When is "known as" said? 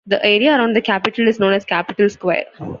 1.39-1.63